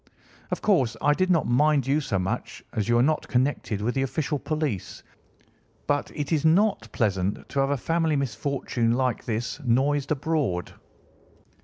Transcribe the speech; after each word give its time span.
Of 0.49 0.63
course, 0.63 0.97
I 0.99 1.13
did 1.13 1.29
not 1.29 1.45
mind 1.45 1.85
you 1.85 2.01
so 2.01 2.17
much, 2.17 2.63
as 2.73 2.89
you 2.89 2.97
are 2.97 3.03
not 3.03 3.27
connected 3.27 3.81
with 3.81 3.93
the 3.93 4.01
official 4.01 4.39
police, 4.39 5.03
but 5.85 6.09
it 6.15 6.31
is 6.31 6.43
not 6.43 6.91
pleasant 6.91 7.47
to 7.49 7.59
have 7.59 7.69
a 7.69 7.77
family 7.77 8.15
misfortune 8.15 8.93
like 8.93 9.25
this 9.25 9.59
noised 9.63 10.09
abroad. 10.09 10.73